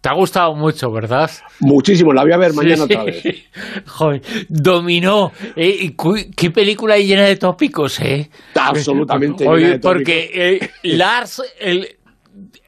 Te 0.00 0.08
ha 0.08 0.14
gustado 0.14 0.54
mucho, 0.54 0.90
¿verdad? 0.90 1.30
Muchísimo, 1.60 2.14
la 2.14 2.22
voy 2.22 2.32
a 2.32 2.38
ver 2.38 2.54
mañana 2.54 2.84
otra 2.84 3.04
vez. 3.04 3.22
Joder, 3.86 4.22
dominó. 4.48 5.30
Eh, 5.56 5.94
¿Qué 6.34 6.50
película 6.50 6.96
llena 6.96 7.24
de 7.24 7.36
tópicos, 7.36 8.00
eh? 8.00 8.30
Absolutamente. 8.54 9.46
Oye, 9.46 9.78
porque 9.78 10.30
eh, 10.32 10.70
Lars, 10.84 11.42
el, 11.60 11.98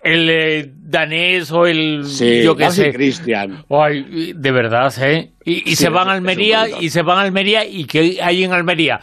el 0.07 0.31
eh, 0.31 0.73
danés 0.77 1.51
o 1.51 1.67
el 1.67 2.05
yo 2.05 2.55
qué 2.55 2.71
sé. 2.71 2.93
Cristian 2.93 3.65
de 3.69 4.53
verdad 4.53 4.93
eh 5.03 5.33
y, 5.45 5.77
se 5.77 5.89
van 5.91 6.09
a 6.09 6.13
Almería 6.13 6.67
y 6.81 6.91
se 6.91 7.03
van 7.03 7.19
a 7.19 7.21
Almería 7.23 7.65
y 7.65 7.85
que 7.85 8.19
hay 8.21 8.43
en 8.43 8.53
Almería. 8.53 8.99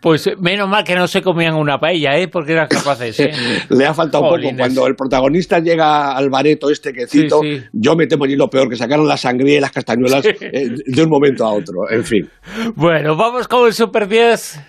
Pues 0.00 0.30
menos 0.40 0.66
mal 0.66 0.84
que 0.84 0.94
no 0.94 1.06
se 1.06 1.20
comían 1.20 1.54
una 1.54 1.78
paella 1.78 2.16
eh 2.16 2.28
porque 2.28 2.52
eran 2.52 2.66
capaces 2.68 3.20
¿eh? 3.20 3.30
le 3.68 3.84
ha 3.84 3.92
faltado 3.92 4.24
un 4.24 4.30
poco. 4.30 4.56
Cuando 4.56 4.86
el 4.86 4.94
protagonista 4.94 5.58
llega 5.58 6.16
al 6.16 6.30
bareto 6.30 6.70
este 6.70 6.92
que 6.92 7.06
cito 7.06 7.40
yo 7.72 7.94
me 7.94 8.06
temo 8.06 8.24
allí 8.24 8.36
lo 8.36 8.48
peor 8.48 8.70
que 8.70 8.76
sacaron 8.76 9.06
la 9.06 9.16
sangría 9.16 9.58
y 9.58 9.60
las 9.60 9.72
castañuelas 9.72 10.24
eh, 10.24 10.70
de 10.86 11.02
un 11.02 11.10
momento 11.10 11.44
a 11.44 11.52
otro. 11.52 11.90
En 11.90 12.04
fin. 12.04 12.28
Bueno 12.74 13.14
vamos 13.16 13.46
con 13.48 13.66
el 13.66 13.74
Super 13.74 14.08
10 14.08 14.60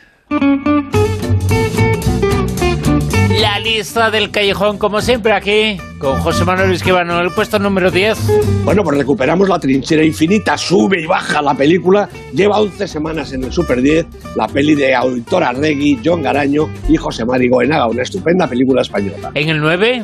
la 3.39 3.59
lista 3.59 4.11
del 4.11 4.31
callejón, 4.31 4.77
como 4.77 5.01
siempre, 5.01 5.33
aquí 5.33 5.77
con 6.03 6.19
José 6.19 6.43
Manuel 6.43 6.73
Esquivano, 6.73 7.21
el 7.21 7.31
puesto 7.31 7.57
número 7.59 7.89
10. 7.89 8.17
Bueno, 8.65 8.83
pues 8.83 8.97
recuperamos 8.97 9.47
la 9.47 9.57
trinchera 9.57 10.03
infinita, 10.03 10.57
sube 10.57 11.01
y 11.01 11.05
baja 11.05 11.41
la 11.41 11.53
película. 11.53 12.09
Lleva 12.33 12.59
11 12.59 12.87
semanas 12.89 13.31
en 13.31 13.45
el 13.45 13.53
Super 13.53 13.81
10, 13.81 14.07
la 14.35 14.47
peli 14.47 14.75
de 14.75 14.93
Auditora 14.93 15.53
Regui, 15.53 15.99
John 16.03 16.21
Garaño 16.21 16.67
y 16.89 16.97
José 16.97 17.23
Mari 17.23 17.47
Goenaga, 17.47 17.87
una 17.87 18.03
estupenda 18.03 18.47
película 18.47 18.81
española. 18.81 19.31
¿En 19.33 19.47
el 19.47 19.61
9? 19.61 20.03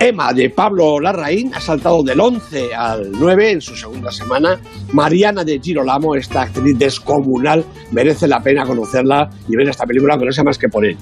Emma, 0.00 0.32
de 0.32 0.50
Pablo 0.50 0.98
Larraín, 0.98 1.54
ha 1.54 1.60
saltado 1.60 2.02
del 2.02 2.20
11 2.20 2.74
al 2.74 3.12
9 3.12 3.52
en 3.52 3.60
su 3.60 3.76
segunda 3.76 4.10
semana. 4.10 4.58
Mariana 4.92 5.44
de 5.44 5.60
Girolamo, 5.62 6.16
esta 6.16 6.42
actriz 6.42 6.76
descomunal, 6.76 7.64
merece 7.92 8.26
la 8.26 8.40
pena 8.40 8.64
conocerla 8.66 9.30
y 9.48 9.56
ver 9.56 9.68
esta 9.68 9.86
película, 9.86 10.14
aunque 10.14 10.26
no 10.26 10.32
sea 10.32 10.44
más 10.44 10.58
que 10.58 10.68
por 10.68 10.84
ella. 10.84 10.98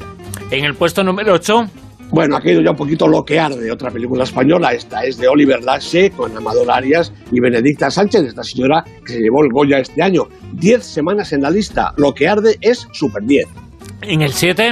En 0.50 0.64
el 0.64 0.74
puesto 0.74 1.02
número 1.02 1.34
8. 1.34 1.66
Bueno, 2.10 2.36
ha 2.36 2.40
caído 2.40 2.60
ya 2.62 2.70
un 2.70 2.76
poquito 2.76 3.08
Lo 3.08 3.24
que 3.24 3.40
arde, 3.40 3.72
otra 3.72 3.90
película 3.90 4.24
española. 4.24 4.72
Esta 4.72 5.04
es 5.04 5.16
de 5.16 5.26
Oliver 5.26 5.62
Lasse 5.64 6.10
con 6.10 6.36
Amador 6.36 6.70
Arias 6.70 7.12
y 7.32 7.40
Benedicta 7.40 7.90
Sánchez, 7.90 8.22
esta 8.22 8.44
señora 8.44 8.84
que 9.04 9.14
se 9.14 9.20
llevó 9.20 9.42
el 9.42 9.50
Goya 9.50 9.78
este 9.78 10.02
año. 10.02 10.28
Diez 10.52 10.84
semanas 10.84 11.32
en 11.32 11.42
la 11.42 11.50
lista. 11.50 11.92
Lo 11.96 12.12
que 12.12 12.28
arde 12.28 12.56
es 12.60 12.86
Super 12.92 13.24
10. 13.24 13.46
¿En 14.02 14.22
el 14.22 14.32
7? 14.32 14.66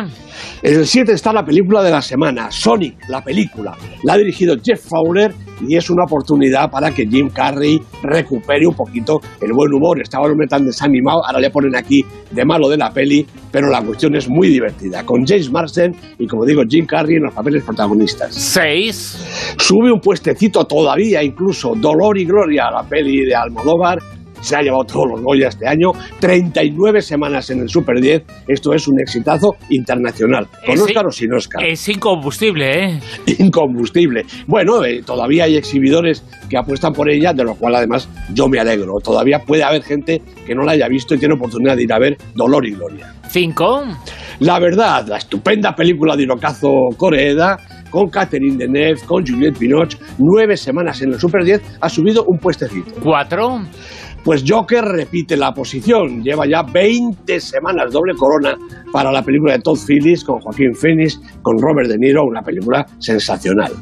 En 0.63 0.75
el 0.75 0.87
7 0.87 1.13
está 1.13 1.33
la 1.33 1.45
película 1.45 1.83
de 1.83 1.91
la 1.91 2.03
semana, 2.03 2.51
Sonic, 2.51 3.09
la 3.09 3.25
película. 3.25 3.77
La 4.05 4.13
ha 4.13 4.19
dirigido 4.19 4.57
Jeff 4.63 4.81
Fowler 4.89 5.35
y 5.67 5.77
es 5.77 5.91
una 5.91 6.05
oportunidad 6.05 6.71
para 6.71 6.91
que 6.91 7.07
Jim 7.07 7.29
Carrey 7.31 7.81
recupere 8.03 8.67
un 8.67 8.75
poquito 8.75 9.21
el 9.41 9.53
buen 9.53 9.73
humor. 9.73 10.01
Estaba 10.01 10.27
el 10.27 10.33
hombre 10.33 10.47
tan 10.47 10.65
desanimado, 10.65 11.25
ahora 11.25 11.41
le 11.41 11.51
ponen 11.51 11.77
aquí 11.77 12.05
de 12.31 12.45
malo 12.45 12.69
de 12.69 12.77
la 12.77 12.93
peli, 12.93 13.27
pero 13.51 13.69
la 13.69 13.83
cuestión 13.83 14.15
es 14.17 14.29
muy 14.29 14.49
divertida. 14.49 15.05
Con 15.05 15.27
James 15.27 15.51
Marsden 15.51 15.95
y, 16.19 16.27
como 16.27 16.45
digo, 16.45 16.63
Jim 16.69 16.87
Carrey 16.87 17.17
en 17.17 17.25
los 17.25 17.35
papeles 17.35 17.63
protagonistas. 17.65 18.35
Seis. 18.35 19.55
Sube 19.59 19.93
un 19.93 20.01
puestecito 20.01 20.65
todavía, 20.65 21.23
incluso 21.23 21.75
Dolor 21.77 22.19
y 22.19 22.25
Gloria, 22.25 22.71
la 22.71 22.83
peli 22.83 23.25
de 23.25 23.35
Almodóvar 23.35 23.99
se 24.43 24.57
ha 24.57 24.61
llevado 24.61 24.85
todos 24.85 25.07
los 25.13 25.23
Goya 25.23 25.49
este 25.49 25.67
año, 25.67 25.93
39 26.21 27.01
semanas 27.01 27.49
en 27.51 27.61
el 27.61 27.69
Super 27.69 28.01
10, 28.01 28.23
esto 28.49 28.75
es 28.75 28.87
un 28.89 29.01
exitazo 29.01 29.57
internacional, 29.71 30.47
con 30.67 30.79
Oscar 30.79 31.07
o 31.07 31.11
sin 31.11 31.33
Oscar. 31.33 31.65
Es 31.65 31.89
incombustible, 31.89 32.85
¿eh? 32.85 33.01
Incombustible. 33.39 34.25
Bueno, 34.47 34.85
eh, 34.85 35.03
todavía 35.05 35.45
hay 35.45 35.57
exhibidores 35.57 36.25
que 36.51 36.59
apuestan 36.59 36.93
por 36.93 37.11
ella, 37.11 37.33
de 37.33 37.45
lo 37.45 37.55
cual 37.55 37.77
además 37.77 38.09
yo 38.35 38.49
me 38.49 38.59
alegro. 38.59 38.95
Todavía 39.03 39.39
puede 39.39 39.63
haber 39.63 39.83
gente 39.83 40.21
que 40.47 40.55
no 40.55 40.63
la 40.65 40.73
haya 40.73 40.89
visto 40.89 41.15
y 41.15 41.19
tiene 41.19 41.35
oportunidad 41.35 41.77
de 41.77 41.85
ir 41.85 41.93
a 41.93 41.99
ver 41.99 42.17
Dolor 42.35 42.67
y 42.67 42.73
Gloria. 42.73 43.15
¿Cinco? 43.29 43.85
La 44.41 44.59
verdad, 44.59 45.07
la 45.07 45.19
estupenda 45.19 45.75
película 45.75 46.17
de 46.17 46.25
Hirokazu 46.25 46.91
Koreeda 46.97 47.59
con 47.91 48.09
Catherine 48.09 48.57
Deneuve, 48.57 49.01
con 49.07 49.25
Juliette 49.25 49.59
Binoche, 49.59 49.99
nueve 50.19 50.57
semanas 50.57 51.01
en 51.03 51.13
el 51.13 51.21
Super 51.21 51.45
10, 51.45 51.79
ha 51.81 51.89
subido 51.89 52.25
un 52.27 52.39
puestecito. 52.39 52.91
¿Cuatro? 53.03 53.61
Pues 54.25 54.45
Joker 54.47 54.85
repite 54.85 55.37
la 55.37 55.53
posición, 55.53 56.23
lleva 56.23 56.47
ya 56.47 56.63
20 56.63 57.41
semanas 57.41 57.93
doble 57.93 58.15
corona 58.15 58.57
para 58.93 59.11
la 59.11 59.23
película 59.23 59.55
de 59.55 59.59
Todd 59.59 59.79
Phillips 59.85 60.23
con 60.23 60.39
Joaquín 60.41 60.75
Phoenix, 60.75 61.21
con 61.43 61.59
Robert 61.61 61.89
De 61.89 61.99
Niro, 61.99 62.25
una 62.25 62.43
película 62.43 62.87
sensacional. 62.99 63.73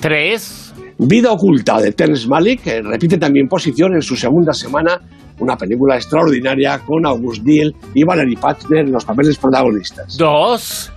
Tres. 0.00 0.72
Vida 0.96 1.32
oculta 1.32 1.80
de 1.80 1.92
Terence 1.92 2.26
Malick, 2.26 2.62
que 2.62 2.80
repite 2.82 3.18
también 3.18 3.46
posición 3.46 3.94
en 3.94 4.02
su 4.02 4.16
segunda 4.16 4.54
semana, 4.54 5.00
una 5.38 5.56
película 5.56 5.96
extraordinaria 5.96 6.78
con 6.78 7.04
August 7.04 7.42
Deal 7.42 7.74
y 7.94 8.04
Valerie 8.04 8.38
Pachner 8.38 8.86
en 8.86 8.92
los 8.92 9.04
papeles 9.04 9.36
protagonistas. 9.36 10.16
Dos. 10.16 10.90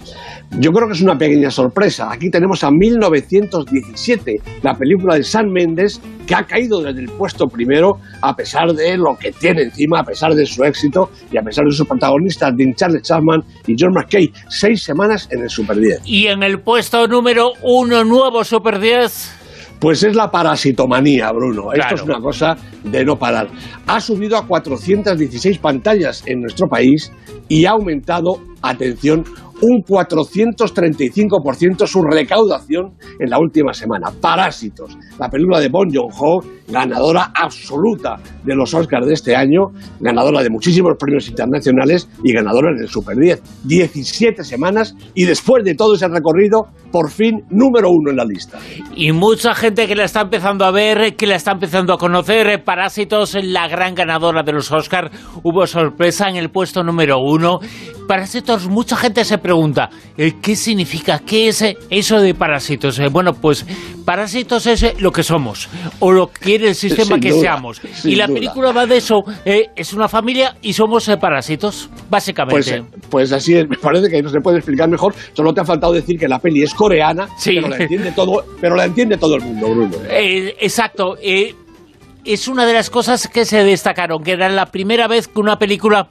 Yo 0.60 0.72
creo 0.72 0.88
que 0.88 0.93
es 0.93 1.01
una 1.01 1.17
pequeña 1.17 1.50
sorpresa. 1.50 2.12
Aquí 2.12 2.29
tenemos 2.29 2.63
a 2.63 2.69
1917, 2.69 4.36
la 4.62 4.75
película 4.75 5.15
de 5.15 5.24
San 5.24 5.51
Méndez, 5.51 6.00
que 6.27 6.36
ha 6.36 6.43
caído 6.43 6.79
desde 6.81 7.01
el 7.01 7.10
puesto 7.10 7.48
primero 7.48 7.98
a 8.22 8.36
pesar 8.36 8.72
de 8.74 8.95
lo 8.95 9.17
que 9.19 9.31
tiene 9.31 9.63
encima, 9.63 10.01
a 10.01 10.03
pesar 10.03 10.36
de 10.36 10.45
su 10.45 10.63
éxito 10.63 11.10
y 11.31 11.38
a 11.38 11.41
pesar 11.41 11.65
de 11.65 11.72
sus 11.72 11.88
protagonistas, 11.88 12.53
Dean 12.55 12.75
Charles 12.75 13.01
Chapman 13.01 13.41
y 13.65 13.74
John 13.77 13.93
McKay. 13.93 14.31
Seis 14.48 14.83
semanas 14.83 15.27
en 15.31 15.41
el 15.41 15.50
Super 15.50 15.77
10. 15.77 16.01
Y 16.05 16.27
en 16.27 16.43
el 16.43 16.60
puesto 16.60 17.07
número 17.07 17.53
uno, 17.63 18.03
nuevo 18.03 18.43
Super 18.43 18.79
10. 18.79 19.39
Pues 19.79 20.03
es 20.03 20.15
la 20.15 20.29
parasitomanía, 20.29 21.31
Bruno. 21.31 21.74
Esto 21.74 21.95
es 21.95 22.03
una 22.03 22.22
cosa 22.22 22.55
de 22.83 23.03
no 23.03 23.17
parar. 23.17 23.48
Ha 23.88 24.00
subido 24.00 24.38
a 24.38 24.48
416 24.48 25.57
pantallas 25.57 26.24
en 26.27 26.41
nuestro 26.41 26.67
país 26.67 27.12
y 27.50 27.65
ha 27.65 27.72
aumentado, 27.72 28.39
atención, 28.62 29.25
un 29.63 29.82
435% 29.82 31.88
su 31.88 32.03
recaudación 32.03 32.98
en 33.17 33.29
la 33.29 33.39
última 33.39 33.74
semana. 33.74 34.12
Parásitos, 34.20 34.98
la 35.17 35.29
película 35.29 35.60
de 35.60 35.70
Bon 35.70 35.89
Joon-ho, 35.89 36.41
ganadora 36.67 37.32
absoluta 37.34 38.17
de 38.43 38.55
los 38.55 38.74
Oscars 38.74 39.08
de 39.08 39.13
este 39.13 39.34
año, 39.36 39.67
ganadora 40.01 40.43
de 40.43 40.50
muchísimos 40.50 40.98
premios 41.00 41.29
internacionales 41.29 42.10
y 42.24 42.34
ganadora 42.34 42.72
en 42.72 42.79
el 42.79 42.89
Super 42.89 43.15
10. 43.15 43.41
17 43.63 44.43
semanas 44.43 44.98
y 45.13 45.24
después 45.24 45.63
de 45.63 45.75
todo 45.75 45.96
ese 45.96 46.10
recorrido, 46.10 46.67
por 46.93 47.09
fin 47.09 47.43
número 47.50 47.89
uno 47.89 48.12
en 48.12 48.17
la 48.17 48.23
lista. 48.23 48.59
Y 48.95 49.12
mucha 49.12 49.55
gente 49.55 49.88
que 49.88 49.95
la 49.95 50.03
está 50.03 50.21
empezando 50.21 50.63
a 50.63 50.69
ver, 50.69 51.15
que 51.15 51.25
la 51.25 51.35
está 51.35 51.51
empezando 51.51 51.91
a 51.91 51.97
conocer. 51.97 52.63
Parásitos, 52.63 53.35
la 53.41 53.67
gran 53.67 53.95
ganadora 53.95 54.43
de 54.43 54.53
los 54.53 54.71
Oscars. 54.71 55.09
Hubo 55.41 55.65
sorpresa 55.65 56.29
en 56.29 56.35
el 56.35 56.51
puesto 56.51 56.83
número 56.83 57.17
uno. 57.17 57.59
Parásitos, 58.07 58.67
mucha 58.67 58.97
gente 58.97 59.23
se 59.23 59.38
pregunta, 59.38 59.89
eh, 60.17 60.33
¿qué 60.41 60.55
significa? 60.55 61.19
¿Qué 61.19 61.47
es 61.47 61.62
eh, 61.62 61.77
eso 61.89 62.19
de 62.19 62.33
parásitos? 62.33 63.00
Eh, 63.00 63.07
bueno, 63.09 63.33
pues 63.33 63.65
parásitos 64.05 64.67
es 64.67 65.01
lo 65.01 65.12
que 65.12 65.23
somos, 65.23 65.69
o 66.00 66.12
lo 66.12 66.27
que 66.27 66.39
quiere 66.39 66.67
el 66.67 66.75
sistema 66.75 67.17
que 67.17 67.31
seamos. 67.31 67.81
Y 68.03 68.15
la 68.15 68.27
película 68.27 68.73
va 68.73 68.85
de 68.85 68.97
eso, 68.97 69.23
es 69.45 69.93
una 69.93 70.09
familia 70.09 70.57
y 70.62 70.73
somos 70.73 71.09
parásitos, 71.19 71.89
básicamente. 72.09 72.83
Pues, 72.91 73.07
pues, 73.09 73.31
así 73.31 73.55
es, 73.55 73.69
me 73.69 73.77
parece 73.77 74.09
que 74.09 74.21
no 74.21 74.29
se 74.29 74.41
puede 74.41 74.57
explicar 74.57 74.89
mejor, 74.89 75.15
solo 75.31 75.53
te 75.53 75.62
ha 75.62 75.65
faltado 75.65 75.93
decir 75.93 76.19
que 76.19 76.27
la 76.27 76.39
peli 76.39 76.62
es 76.62 76.73
coreana, 76.83 77.29
pero, 77.43 77.69
la 77.69 77.77
entiende 77.77 78.11
todo, 78.11 78.45
pero 78.59 78.75
la 78.75 78.85
entiende 78.85 79.17
todo 79.17 79.35
el 79.35 79.41
mundo, 79.41 79.69
Bruno. 79.69 79.97
exacto, 80.09 81.17
es 81.21 82.47
una 82.47 82.65
de 82.65 82.73
las 82.73 82.89
cosas 82.89 83.27
que 83.27 83.45
se 83.45 83.63
destacaron, 83.63 84.23
que 84.23 84.31
era 84.33 84.49
la 84.49 84.65
primera 84.65 85.07
vez 85.07 85.27
que 85.27 85.39
una 85.39 85.57
película 85.57 86.09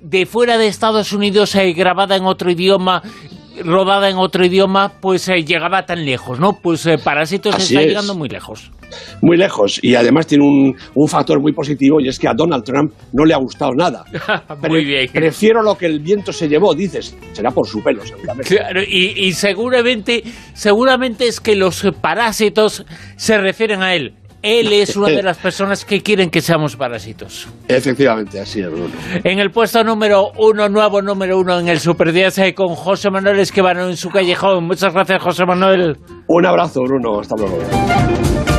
de 0.00 0.24
fuera 0.24 0.56
de 0.56 0.68
Estados 0.68 1.12
Unidos 1.12 1.54
eh, 1.54 1.72
grabada 1.72 2.16
en 2.16 2.24
otro 2.24 2.50
idioma 2.50 3.02
rodada 3.64 4.08
en 4.08 4.16
otro 4.16 4.44
idioma, 4.44 4.92
pues 5.00 5.28
eh, 5.28 5.44
llegaba 5.44 5.86
tan 5.86 6.04
lejos, 6.04 6.38
¿no? 6.38 6.54
Pues 6.60 6.84
eh, 6.86 6.98
Parásitos 6.98 7.56
está 7.56 7.82
llegando 7.82 8.14
muy 8.14 8.28
lejos. 8.28 8.70
Muy 9.22 9.36
lejos. 9.36 9.78
Y 9.82 9.94
además 9.94 10.26
tiene 10.26 10.44
un, 10.44 10.76
un, 10.94 11.08
factor 11.08 11.40
muy 11.40 11.52
positivo 11.52 12.00
y 12.00 12.08
es 12.08 12.18
que 12.18 12.28
a 12.28 12.34
Donald 12.34 12.64
Trump 12.64 12.92
no 13.12 13.24
le 13.24 13.34
ha 13.34 13.38
gustado 13.38 13.72
nada. 13.74 14.04
muy 14.68 14.84
bien. 14.84 15.08
Prefiero 15.12 15.62
lo 15.62 15.76
que 15.76 15.86
el 15.86 16.00
viento 16.00 16.32
se 16.32 16.48
llevó, 16.48 16.74
dices. 16.74 17.16
Será 17.32 17.50
por 17.50 17.66
su 17.66 17.82
pelo, 17.82 18.04
seguramente. 18.04 18.56
Claro, 18.56 18.82
y, 18.82 19.26
y 19.26 19.32
seguramente, 19.32 20.22
seguramente 20.54 21.26
es 21.28 21.40
que 21.40 21.56
los 21.56 21.86
parásitos 22.00 22.84
se 23.16 23.38
refieren 23.38 23.82
a 23.82 23.94
él. 23.94 24.14
Él 24.42 24.72
es 24.72 24.96
una 24.96 25.08
de 25.08 25.24
las 25.24 25.38
personas 25.38 25.84
que 25.84 26.02
quieren 26.02 26.30
que 26.30 26.40
seamos 26.40 26.76
parásitos. 26.76 27.48
Efectivamente, 27.66 28.38
así 28.38 28.60
es, 28.60 28.70
Bruno. 28.70 28.94
En 29.24 29.40
el 29.40 29.50
puesto 29.50 29.82
número 29.82 30.30
uno, 30.38 30.68
nuevo 30.68 31.02
número 31.02 31.38
uno 31.38 31.58
en 31.58 31.66
el 31.66 31.80
Super 31.80 32.12
10 32.12 32.38
eh, 32.38 32.54
con 32.54 32.68
José 32.76 33.10
Manuel 33.10 33.40
Esquivano 33.40 33.88
en 33.88 33.96
su 33.96 34.08
callejón. 34.08 34.64
Muchas 34.64 34.92
gracias, 34.94 35.20
José 35.20 35.44
Manuel. 35.46 35.96
Un 36.28 36.46
abrazo, 36.46 36.80
Bruno. 36.82 37.18
Hasta 37.18 37.34
luego. 37.36 38.55